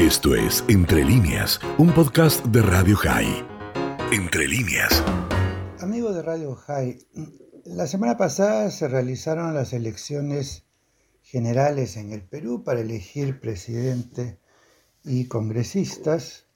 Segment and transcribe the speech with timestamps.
[0.00, 3.44] Esto es Entre líneas, un podcast de Radio High.
[4.10, 5.04] Entre líneas.
[5.78, 7.06] Amigos de Radio High,
[7.66, 10.64] la semana pasada se realizaron las elecciones
[11.20, 14.38] generales en el Perú para elegir presidente
[15.04, 16.46] y congresistas.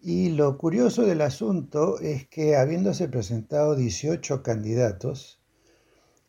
[0.00, 5.40] Y lo curioso del asunto es que habiéndose presentado 18 candidatos,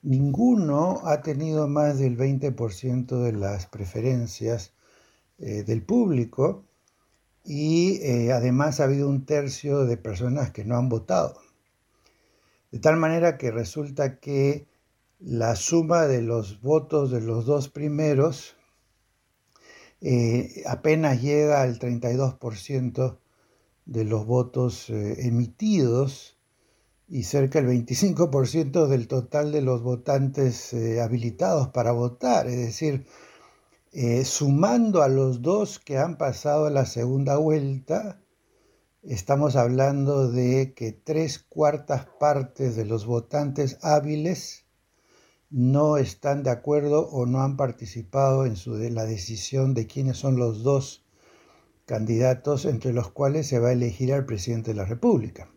[0.01, 4.73] ninguno ha tenido más del 20% de las preferencias
[5.43, 6.65] eh, del público
[7.43, 11.41] y eh, además ha habido un tercio de personas que no han votado.
[12.71, 14.67] De tal manera que resulta que
[15.19, 18.55] la suma de los votos de los dos primeros
[19.99, 23.17] eh, apenas llega al 32%
[23.85, 26.37] de los votos emitidos
[27.09, 32.45] y cerca del 25% del total de los votantes habilitados para votar.
[32.45, 33.07] Es decir,
[33.93, 38.21] eh, sumando a los dos que han pasado la segunda vuelta,
[39.03, 44.65] estamos hablando de que tres cuartas partes de los votantes hábiles
[45.49, 50.63] no están de acuerdo o no han participado en la decisión de quiénes son los
[50.63, 51.05] dos
[51.85, 55.49] candidatos entre los cuales se va a elegir al presidente de la República.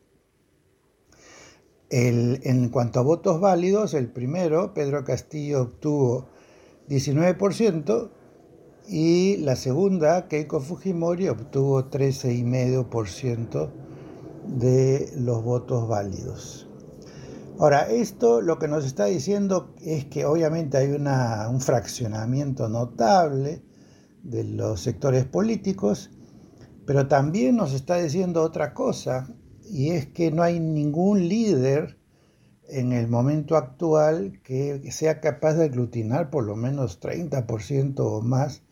[1.90, 6.26] en cuanto a votos válidos, el primero, Pedro Castillo, obtuvo
[6.88, 8.10] 19%,
[8.86, 13.70] y la segunda, Keiko Fujimori, obtuvo 13,5%
[14.46, 16.68] de los votos válidos.
[17.58, 23.62] Ahora, esto lo que nos está diciendo es que obviamente hay un fraccionamiento notable
[24.22, 26.10] de los sectores políticos,
[26.84, 31.98] pero también nos está diciendo otra cosa, y es que no hay ningún líder
[32.68, 38.62] en el momento actual que sea capaz de aglutinar por lo menos 30% o más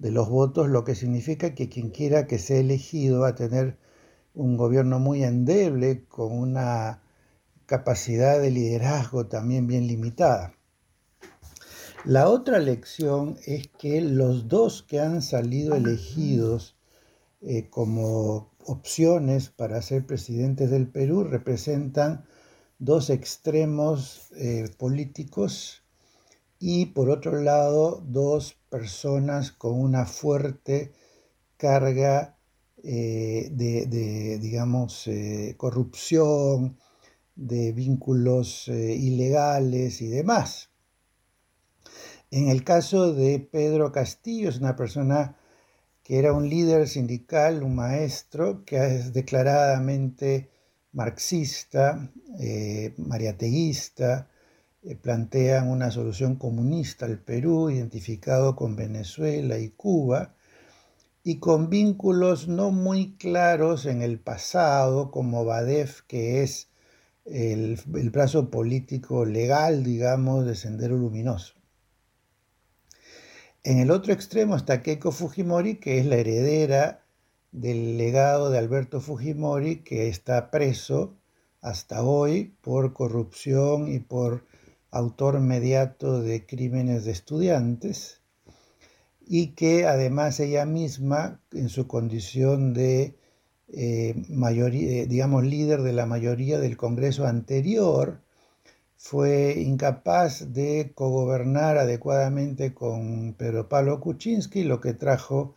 [0.00, 3.76] de los votos, lo que significa que quien quiera que sea elegido va a tener
[4.34, 7.02] un gobierno muy endeble, con una
[7.66, 10.54] capacidad de liderazgo también bien limitada.
[12.06, 16.76] La otra lección es que los dos que han salido elegidos
[17.42, 22.24] eh, como opciones para ser presidentes del Perú representan
[22.78, 25.82] dos extremos eh, políticos
[26.60, 30.92] y por otro lado dos personas con una fuerte
[31.56, 32.36] carga
[32.84, 36.78] eh, de, digamos, eh, corrupción,
[37.34, 40.70] de vínculos eh, ilegales y demás.
[42.30, 45.38] En el caso de Pedro Castillo, es una persona
[46.02, 50.50] que era un líder sindical, un maestro, que es declaradamente
[50.92, 52.12] marxista,
[52.98, 54.29] mariateísta, eh,
[55.02, 60.34] plantean una solución comunista al Perú, identificado con Venezuela y Cuba,
[61.22, 66.70] y con vínculos no muy claros en el pasado, como Badef, que es
[67.26, 71.54] el, el brazo político legal, digamos, de Sendero Luminoso.
[73.62, 77.04] En el otro extremo está Keiko Fujimori, que es la heredera
[77.52, 81.18] del legado de Alberto Fujimori, que está preso
[81.60, 84.46] hasta hoy por corrupción y por
[84.90, 88.20] autor mediato de crímenes de estudiantes,
[89.26, 93.16] y que además ella misma, en su condición de
[93.68, 98.20] eh, mayoría, eh, digamos, líder de la mayoría del Congreso anterior,
[98.96, 105.54] fue incapaz de cogobernar adecuadamente con Pedro Pablo Kuczynski, lo que trajo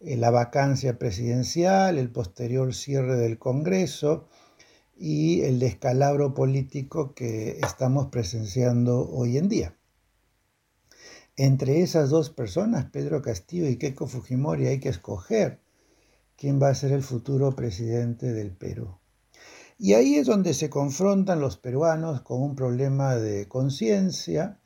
[0.00, 4.28] eh, la vacancia presidencial, el posterior cierre del Congreso,
[4.96, 9.76] y el descalabro político que estamos presenciando hoy en día.
[11.36, 15.60] Entre esas dos personas, Pedro Castillo y Keiko Fujimori, hay que escoger
[16.36, 18.98] quién va a ser el futuro presidente del Perú.
[19.78, 24.58] Y ahí es donde se confrontan los peruanos con un problema de conciencia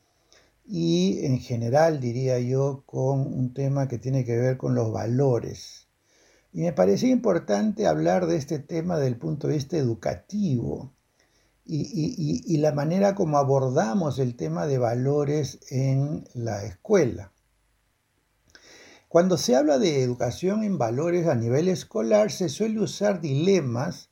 [0.64, 5.89] y en general, diría yo, con un tema que tiene que ver con los valores
[6.52, 10.92] y me parecía importante hablar de este tema desde el punto de vista educativo
[11.64, 17.32] y, la manera como abordamos el tema de valores en la escuela.
[19.08, 24.10] Cuando se habla de educación en valores a nivel escolar, se suele usar dilemas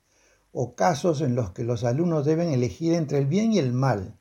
[0.53, 4.19] o casos en los que los alumnos deben elegir entre el bien y el mal,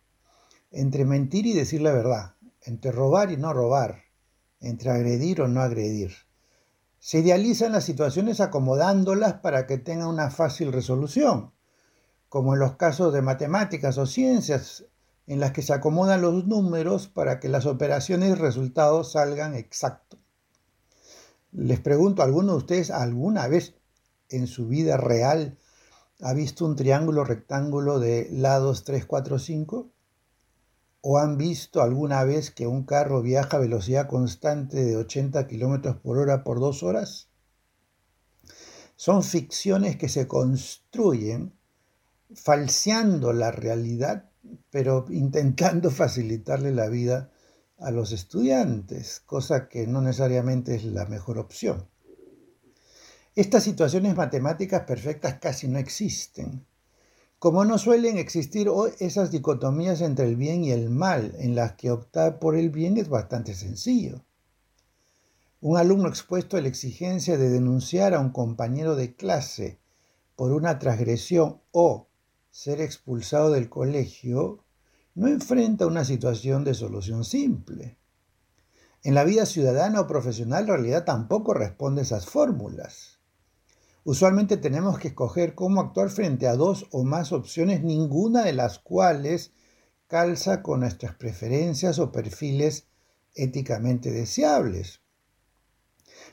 [0.72, 4.04] entre mentir y decir la verdad, entre robar y no robar,
[4.60, 6.27] entre agredir o no agredir.
[7.08, 11.54] Se idealizan las situaciones acomodándolas para que tengan una fácil resolución,
[12.28, 14.84] como en los casos de matemáticas o ciencias,
[15.26, 20.20] en las que se acomodan los números para que las operaciones y resultados salgan exactos.
[21.54, 23.76] Les pregunto, ¿alguno de ustedes alguna vez
[24.28, 25.58] en su vida real
[26.20, 29.90] ha visto un triángulo rectángulo de lados 3, 4, 5?
[31.10, 35.96] ¿O han visto alguna vez que un carro viaja a velocidad constante de 80 kilómetros
[35.96, 37.30] por hora por dos horas?
[38.98, 41.54] Son ficciones que se construyen
[42.36, 44.30] falseando la realidad,
[44.70, 47.32] pero intentando facilitarle la vida
[47.78, 51.88] a los estudiantes, cosa que no necesariamente es la mejor opción.
[53.34, 56.66] Estas situaciones matemáticas perfectas casi no existen.
[57.40, 58.68] Como no suelen existir
[59.00, 62.98] esas dicotomías entre el bien y el mal, en las que optar por el bien
[62.98, 64.26] es bastante sencillo.
[65.62, 69.80] Un alumno expuesto a la exigencia de denunciar a un compañero de clase
[70.36, 72.08] por una transgresión o
[72.50, 74.64] ser expulsado del colegio
[75.14, 77.98] no enfrenta una situación de solución simple.
[79.04, 83.17] En la vida ciudadana o profesional, en realidad tampoco responde esas fórmulas.
[84.08, 88.80] Usualmente tenemos que escoger cómo actuar frente a dos o más opciones, ninguna de las
[88.80, 89.52] cuales
[90.08, 92.88] calza con nuestras preferencias o perfiles
[93.36, 95.02] éticamente deseables.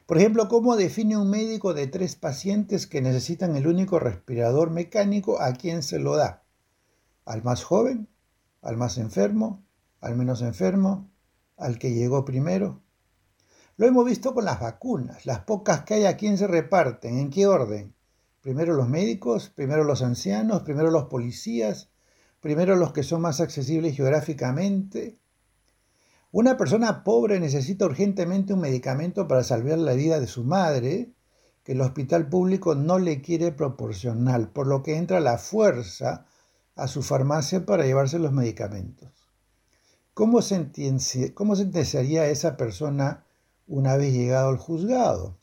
[0.07, 5.41] Por ejemplo, ¿cómo define un médico de tres pacientes que necesitan el único respirador mecánico
[5.41, 6.45] a quién se lo da?
[7.25, 8.09] ¿Al más joven?
[8.63, 9.67] ¿Al más enfermo?
[10.01, 11.11] ¿Al menos enfermo?
[11.57, 12.84] ¿Al que llegó primero?
[13.77, 17.31] Lo hemos visto con las vacunas, las pocas que hay a quién se reparten, en
[17.31, 17.95] qué orden.
[18.41, 21.91] Primero los médicos, primero los ancianos, primero los policías,
[22.41, 25.19] primero los que son más accesibles geográficamente.
[26.31, 31.13] Una persona pobre necesita urgentemente un medicamento para salvar la vida de su madre,
[31.65, 36.27] que el hospital público no le quiere proporcionar, por lo que entra la fuerza
[36.77, 39.11] a su farmacia para llevarse los medicamentos.
[40.13, 43.25] ¿Cómo, sentenciaría esa persona
[43.67, 45.39] una vez llegado al juzgado.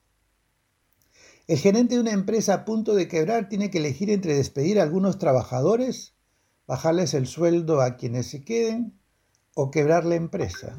[1.48, 4.84] El gerente de una empresa a punto de quebrar tiene que elegir entre despedir a
[4.84, 6.14] algunos trabajadores,
[6.68, 8.98] bajarles el sueldo a quienes se queden
[9.54, 10.78] o quebrar la empresa.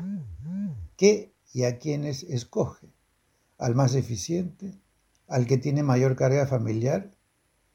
[0.96, 2.92] ¿Qué y a quiénes escoge?
[3.58, 4.80] ¿Al más eficiente?
[5.28, 7.10] ¿Al que tiene mayor carga familiar?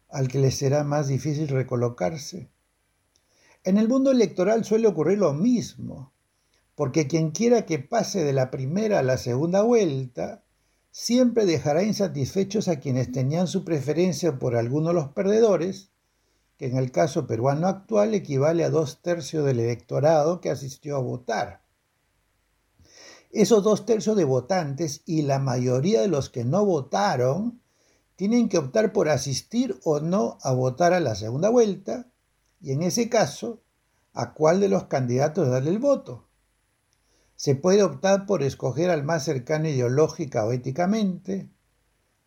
[0.10, 2.50] ¿Al que le será más difícil recolocarse?
[3.64, 6.14] En el mundo electoral suele ocurrir lo mismo
[6.78, 10.44] porque quien quiera que pase de la primera a la segunda vuelta,
[10.92, 15.90] siempre dejará insatisfechos a quienes tenían su preferencia por alguno de los perdedores,
[16.56, 21.00] que en el caso peruano actual equivale a dos tercios del electorado que asistió a
[21.00, 21.64] votar.
[23.32, 27.60] Esos dos tercios de votantes y la mayoría de los que no votaron
[28.16, 32.06] tienen que optar por asistir o no a votar a la segunda vuelta
[32.62, 33.64] y en ese caso,
[34.14, 36.27] a cuál de los candidatos darle el voto.
[37.38, 41.48] Se puede optar por escoger al más cercano ideológica o éticamente,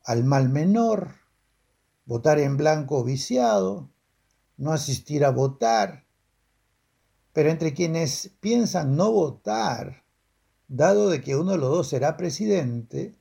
[0.05, 1.17] al mal menor,
[2.07, 3.91] votar en blanco o viciado,
[4.57, 6.05] no asistir a votar.
[7.33, 10.05] Pero entre quienes piensan no votar,
[10.69, 13.17] dado de que uno de los dos será presidente,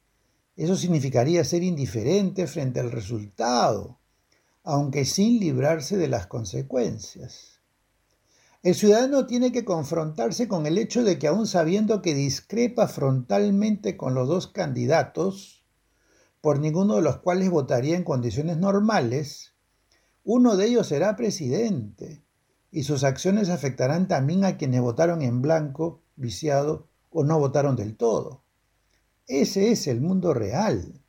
[0.55, 3.97] eso significaría ser indiferente frente al resultado,
[4.63, 7.58] aunque sin librarse de las consecuencias.
[8.61, 13.95] El ciudadano tiene que confrontarse con el hecho de que aun sabiendo que discrepa frontalmente
[13.95, 15.63] con los dos candidatos,
[16.41, 19.53] por ninguno de los cuales votaría en condiciones normales,
[20.25, 22.21] uno de ellos será presidente
[22.69, 27.95] y sus acciones afectarán también a quienes votaron en blanco, viciado o no votaron del
[27.95, 28.43] todo.
[29.25, 31.01] Ese es el mundo real.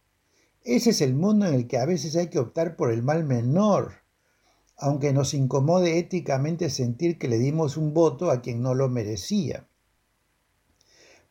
[0.63, 3.25] Ese es el mundo en el que a veces hay que optar por el mal
[3.25, 4.01] menor
[4.83, 9.69] aunque nos incomode éticamente sentir que le dimos un voto a quien no lo merecía.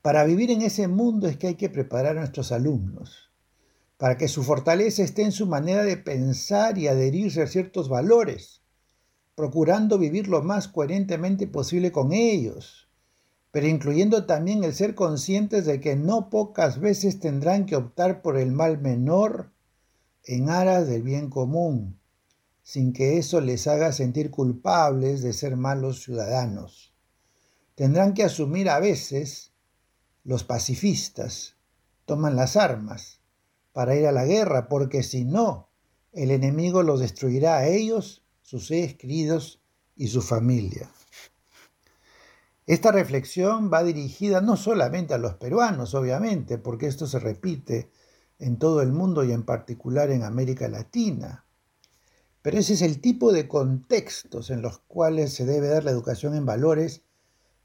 [0.04, 3.32] Para vivir en ese mundo es que hay que preparar a nuestros alumnos,
[3.98, 8.62] para que su fortaleza esté en su manera de pensar y adherirse a ciertos valores,
[9.34, 12.88] procurando vivir lo más coherentemente posible con ellos,
[13.50, 18.38] pero incluyendo también el ser conscientes de que no pocas veces tendrán que optar por
[18.38, 19.50] el mal menor
[20.24, 21.99] en aras del bien común
[22.70, 26.94] sin que eso les haga sentir culpables de ser malos ciudadanos.
[27.74, 29.54] Tendrán que asumir a veces,
[30.24, 31.56] los pacifistas
[32.06, 33.22] toman las armas
[33.74, 35.70] para ir a la guerra, porque si no,
[36.14, 39.64] el enemigo los destruirá a ellos, sus seres queridos
[39.96, 40.92] y su familia.
[42.68, 47.90] Esta reflexión va dirigida no solamente a los peruanos, obviamente, porque esto se repite
[48.38, 51.46] en todo el mundo y en particular en América Latina.
[52.42, 56.36] Pero ese es el tipo de contextos en los cuales se debe dar la educación
[56.36, 57.04] en valores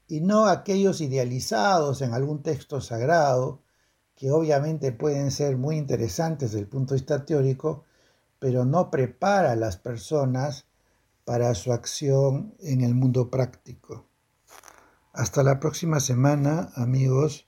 [0.07, 3.61] y no aquellos idealizados en algún texto sagrado
[4.15, 7.83] que obviamente pueden ser muy interesantes desde el punto de vista teórico,
[8.39, 10.65] pero no prepara a las personas
[11.25, 14.05] para su acción en el mundo práctico.
[15.11, 17.47] Hasta la próxima semana, amigos